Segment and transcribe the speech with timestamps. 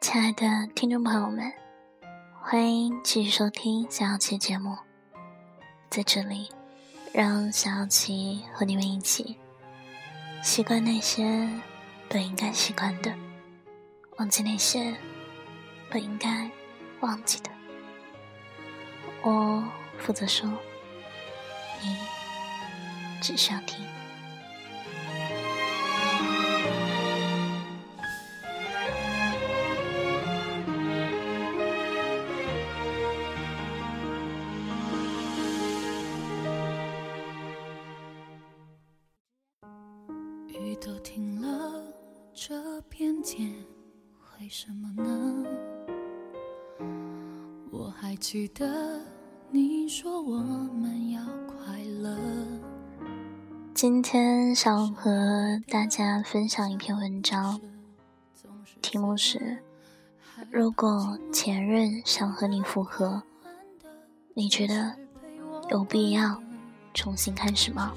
[0.00, 1.52] 亲爱的听众朋友们，
[2.40, 4.74] 欢迎继续收听小小琪节目。
[5.90, 6.48] 在这里，
[7.12, 9.36] 让小小琪和你们一起
[10.42, 11.46] 习惯那些
[12.08, 13.14] 不应该习惯的，
[14.16, 14.96] 忘记那些
[15.90, 16.50] 不应该
[17.00, 17.50] 忘记的。
[19.20, 19.62] 我
[19.98, 20.48] 负责说，
[21.82, 21.94] 你
[23.20, 23.84] 只需要听。
[47.72, 49.00] 我还记得
[49.52, 52.18] 你说我们要快乐。
[53.72, 57.60] 今天想和大家分享一篇文章，
[58.82, 59.62] 题目是：
[60.50, 63.22] 如果前任想和你复合，
[64.34, 64.96] 你觉得
[65.70, 66.42] 有必要
[66.92, 67.92] 重新开始吗？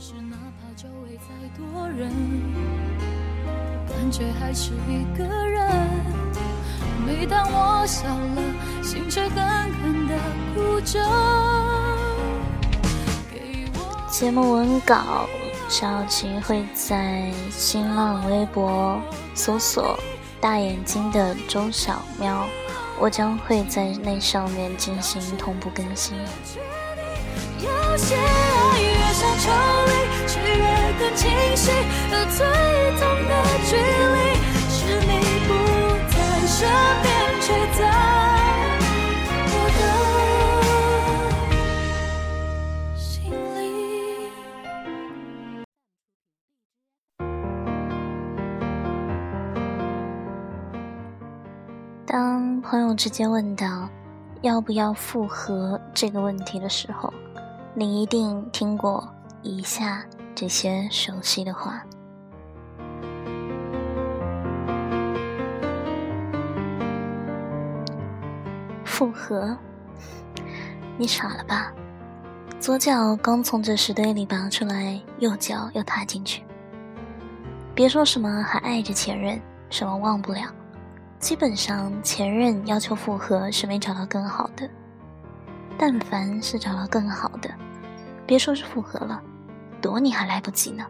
[3.88, 6.22] 感觉还是一个人。
[7.25, 8.41] 当我笑了，
[8.81, 9.38] 心却狠
[9.81, 10.16] 狠地
[10.53, 10.99] 哭着。
[14.09, 15.27] 节目文稿，
[15.69, 19.01] 小琪会在新浪微博
[19.33, 19.97] 搜索
[20.39, 22.45] “大眼睛的周小喵”，
[22.99, 26.16] 我将会在那上面进行同步更新。
[27.59, 28.16] 有些，
[52.94, 53.90] 友之间问到
[54.44, 57.12] 要不要复合这个问题的时候，
[57.73, 61.84] 你一定听过以下这些熟悉的话：
[68.85, 69.57] 复合？
[70.96, 71.73] 你傻了吧？
[72.59, 76.44] 左脚刚从这石堆里拔出来，右脚又踏进去。
[77.73, 79.41] 别说什么还爱着前任，
[79.72, 80.41] 什么忘不了，
[81.23, 84.69] 基本上前任要求复合是没找到更好的。
[85.78, 87.50] 但凡是找到更好的，
[88.28, 89.22] 别说是复合了，
[89.81, 90.85] 躲你还来不及呢。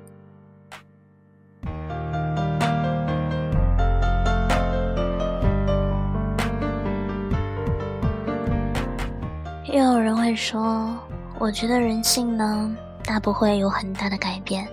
[9.66, 10.98] 又有人会说，
[11.38, 14.68] 我觉得人性呢，大不会有很大的改变，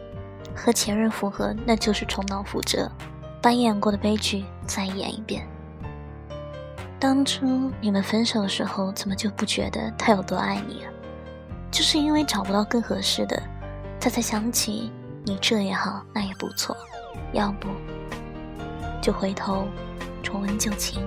[0.57, 2.91] 和前任复合那就是重蹈覆辙，
[3.43, 5.47] 把演过的悲剧再演一遍。
[6.99, 10.93] 当初你们分手的时候，怎么就不觉得他有多爱你啊？
[11.71, 13.43] 就是因为找不到更合适的，
[13.99, 14.93] 他才想起
[15.25, 16.77] 你这也好，那也不错，
[17.33, 17.69] 要不
[19.01, 19.67] 就回头
[20.23, 21.01] 重温旧情。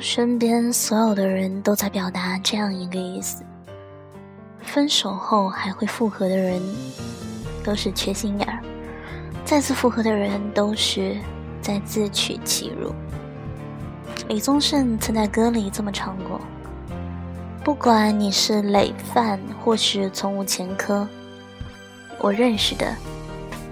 [0.00, 3.44] 身边所有的人都在表达这样一个意思：
[4.60, 6.60] 分手后还会复合的人，
[7.64, 8.58] 都是缺心眼儿；
[9.44, 11.16] 再次复合的人，都是
[11.60, 12.92] 在自取其辱。
[14.28, 16.40] 李宗盛曾在歌里这么唱过
[17.64, 21.06] ：“不管你是累犯，或是从无前科，
[22.18, 22.94] 我认识的，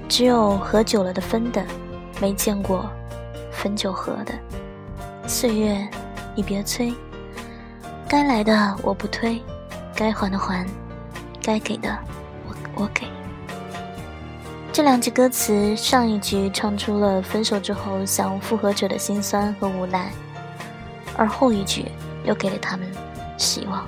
[0.08, 1.64] 只有喝久了的分的，
[2.20, 2.88] 没见过
[3.52, 4.34] 分就合的。”
[5.26, 5.88] 岁月，
[6.40, 6.90] 你别催，
[8.08, 9.42] 该来的我不推，
[9.94, 10.66] 该还的还，
[11.42, 11.94] 该给的
[12.48, 13.06] 我我给。
[14.72, 20.10] 这两句歌词，上一句唱出了分手之后想复合者的心酸和无奈，
[21.14, 21.84] 而后一句
[22.24, 22.90] 又给了他们
[23.36, 23.84] 希望。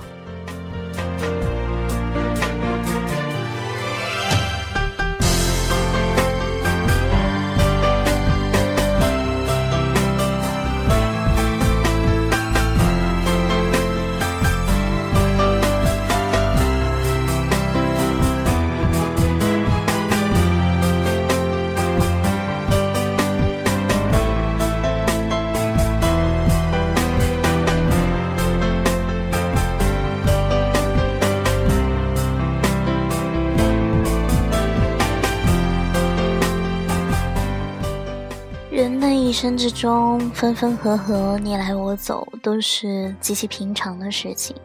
[39.43, 44.55] 生之中分分合合、你来我走，都是极其平常的事情。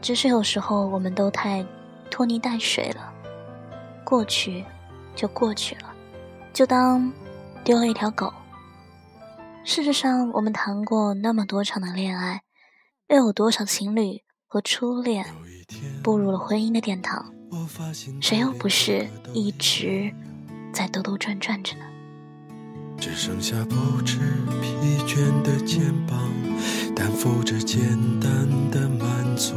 [0.00, 1.66] 只是有时候我们都太
[2.08, 3.12] 拖泥带水了，
[4.04, 4.64] 过去
[5.16, 5.92] 就过去了，
[6.52, 7.12] 就当
[7.64, 8.32] 丢了一条狗。
[9.64, 12.42] 事实上，我们谈过那么多场的恋爱，
[13.08, 15.26] 又有多少情侣和初恋
[16.04, 17.34] 步入了婚姻的殿堂？
[18.20, 20.14] 谁又不是一直
[20.72, 21.84] 在兜兜转转着呢？
[23.00, 24.18] 只剩下不知
[24.60, 26.18] 疲倦的肩膀，
[26.94, 27.80] 担负着简
[28.20, 29.54] 单的满足。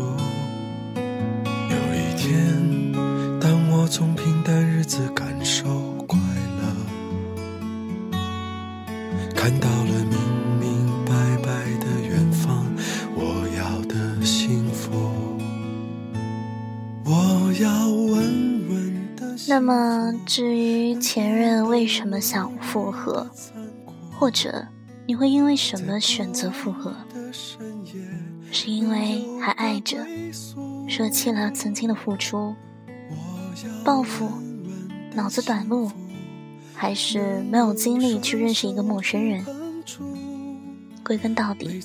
[0.95, 2.94] 有一天，
[3.42, 5.82] 当我从平淡日子感受
[19.54, 23.30] 那么，至于前任为什么想复合，
[24.12, 24.68] 或者
[25.06, 26.92] 你会因为什么选择复合？
[28.52, 30.04] 是因为还爱着，
[30.90, 32.56] 舍弃了曾经的付出，
[33.86, 34.28] 报复，
[35.14, 35.92] 脑子短路，
[36.74, 39.46] 还是没有精力去认识一个陌生人？
[41.04, 41.80] 归根到底，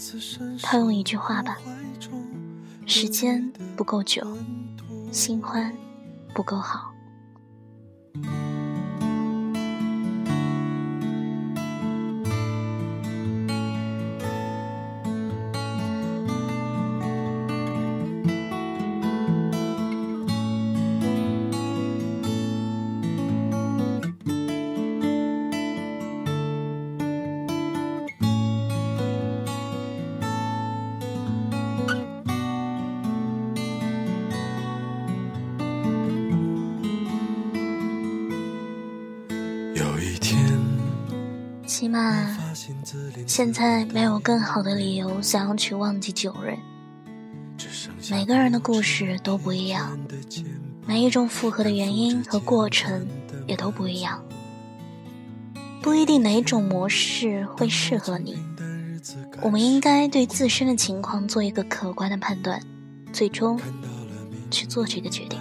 [0.62, 1.58] 套用一句话吧：
[2.86, 4.26] 时间不够久，
[5.12, 5.70] 新欢
[6.32, 6.94] 不够好。
[41.88, 42.52] 起码发
[43.26, 46.58] 现在没有更好的理由想要去忘记旧人。
[48.10, 49.98] 每个人的故事都不一样，
[50.86, 53.08] 每一种复合的原因和过程
[53.46, 54.22] 也都不一样，
[55.80, 58.36] 不一定哪种模式会适合你。
[59.40, 62.60] 我们应该对自身的情况做一个客观的判断，
[63.14, 63.58] 最终
[64.50, 65.40] 去做这个决定。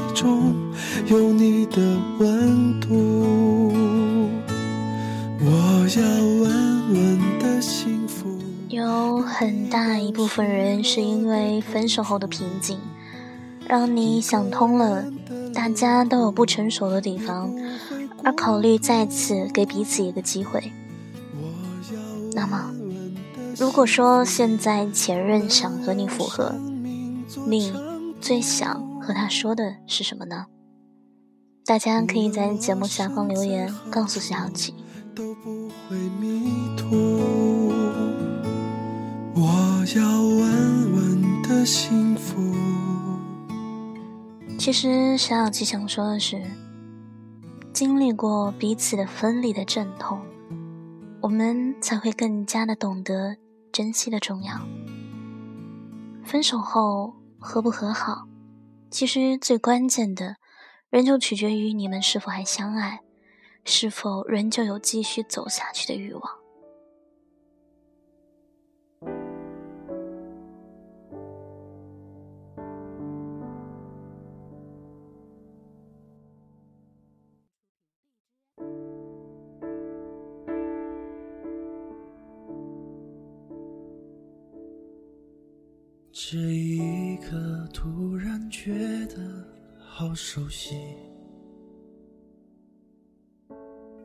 [0.13, 0.53] 中，
[1.07, 1.81] 有你的
[2.19, 3.73] 温度。
[5.43, 6.01] 我要
[6.41, 8.29] 稳稳的幸福。
[8.69, 12.77] 有很大一部分人是因为分手后的瓶颈，
[13.67, 15.03] 让你想通了，
[15.53, 17.53] 大家都有不成熟的地方，
[18.23, 20.71] 而考虑再次给彼此一个机会。
[22.33, 22.71] 那么，
[23.57, 26.55] 如果说现在前任想和你复合，
[27.47, 27.73] 你
[28.21, 30.45] 最想和他说的是什么呢？
[31.65, 34.73] 大家可以在节目下方留言告诉小琪。
[35.13, 36.95] 都不会迷途。
[39.35, 42.41] 我要稳稳的幸福。
[44.57, 46.41] 其实小小琪想说的是，
[47.73, 50.21] 经历过彼此的分离的阵痛，
[51.19, 53.35] 我们才会更加的懂得
[53.73, 54.55] 珍惜的重要。
[56.23, 58.25] 分手后和不和好，
[58.91, 60.35] 其实最关键的，
[60.89, 62.99] 仍旧取决于你们是否还相爱，
[63.63, 66.40] 是否仍旧有继续走下去的欲望。
[86.31, 89.45] 这一刻突然觉得
[89.77, 90.77] 好熟悉，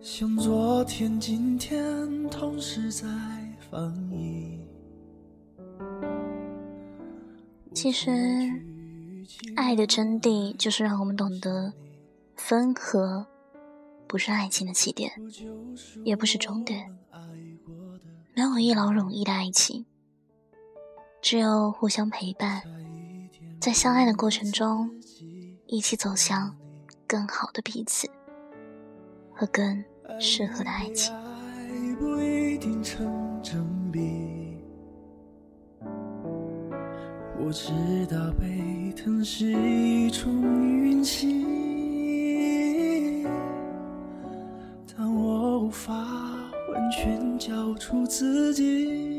[0.01, 3.07] 像昨天、今天同时在
[3.71, 4.61] 放映。
[7.73, 8.11] 其实，
[9.55, 11.73] 爱的真谛就是让我们懂得，
[12.35, 13.25] 分合
[14.09, 15.13] 不是爱情的起点，
[16.05, 16.91] 也不是终点。
[18.35, 19.87] 没有一劳永逸的爱情，
[21.29, 22.63] 只有互相陪伴，
[23.61, 24.89] 在相爱的过程中，
[25.67, 26.55] 一起走向
[27.05, 28.09] 更好的彼此
[29.35, 29.83] 和更
[30.21, 31.13] 适合的爱情。
[31.99, 34.63] 不一定成正比。
[37.41, 37.73] 我知
[38.09, 40.33] 道被疼是一种
[40.81, 41.45] 运气，
[44.97, 49.16] 但我无法完全交出自己。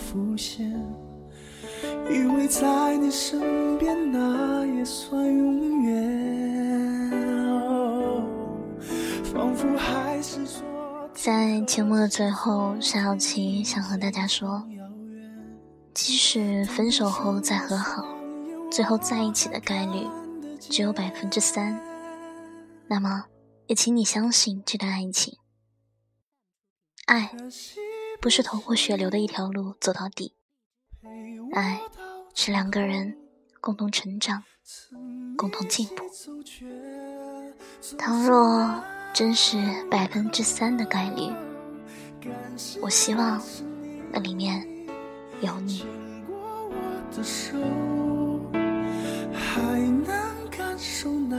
[0.00, 0.70] 留的伏线。
[2.10, 7.12] 以为在你身边，那也算永远。
[7.58, 8.24] 哦
[9.32, 10.62] 仿佛还是昨
[11.14, 14.66] 在节目的最后，沙小琪想和大家说，
[15.94, 18.04] 即使分手后再和好，
[18.70, 20.06] 最后在一起的概率
[20.58, 21.80] 只有百分之三，
[22.88, 23.26] 那么
[23.66, 25.38] 也请你相信这段爱情。
[27.06, 27.30] 爱
[28.20, 30.34] 不是头破血流的一条路走到底，
[31.52, 31.80] 爱
[32.34, 33.16] 是两个人
[33.62, 34.44] 共同成长，
[35.38, 36.04] 共同进步。
[37.96, 38.84] 倘若
[39.14, 39.56] 真是
[39.90, 41.32] 百分之三的概率，
[42.82, 43.42] 我希望
[44.12, 44.68] 那里面
[45.40, 45.86] 有你。
[49.32, 49.62] 还
[50.04, 51.36] 能感受那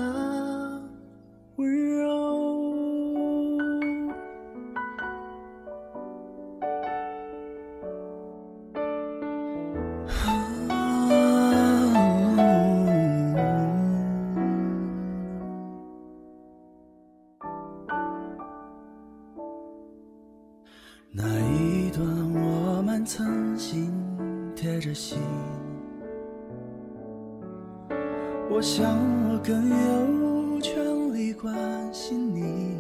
[28.53, 28.85] 我想
[29.29, 31.55] 我更有权利关
[31.93, 32.75] 心你。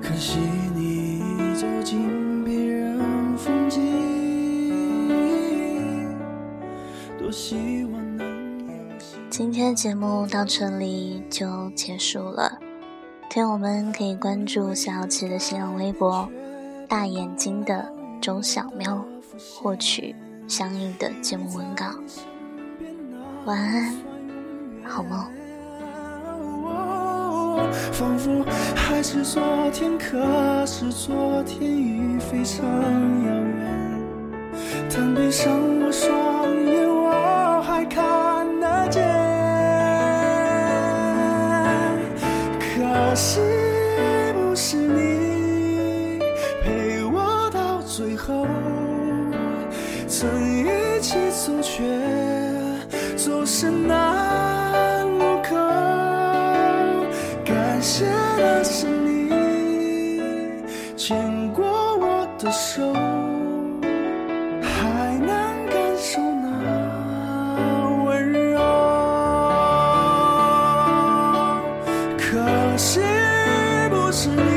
[0.00, 0.38] 可惜
[0.76, 1.20] 你
[1.56, 3.82] 走进别人风景，
[7.18, 8.24] 多希望能
[8.60, 9.18] 有幸。
[9.28, 12.60] 今天节目到这里就结束了，
[13.28, 16.28] 听友们可以关注小小琪的新浪微博
[16.88, 19.04] “大眼睛的钟小喵”，
[19.60, 20.14] 获取
[20.46, 21.86] 相应的节目文稿。
[23.48, 23.96] 晚安，
[24.84, 25.18] 好梦。
[27.92, 28.44] 仿佛
[28.76, 33.64] 还是昨天，可是昨天已非常遥远。
[34.94, 35.50] 但闭上
[35.80, 38.04] 我双眼，我还看
[38.60, 39.02] 得见。
[42.60, 43.40] 可惜
[44.34, 46.18] 不是你
[46.62, 48.46] 陪我到最后，
[50.06, 50.28] 曾
[50.66, 51.82] 一起走，却
[53.28, 55.54] 都是那路口，
[57.44, 58.06] 感谢
[58.38, 59.28] 那是你
[60.96, 61.66] 牵过
[61.98, 62.90] 我的手，
[64.62, 65.28] 还能
[65.66, 66.48] 感受那
[68.06, 68.58] 温柔。
[72.16, 73.00] 可惜
[73.90, 74.47] 不是。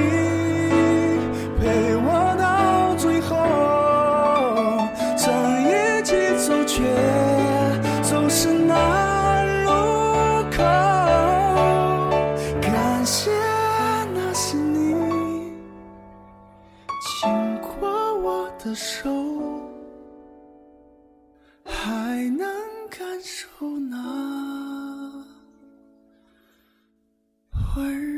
[27.81, 28.10] 会儿。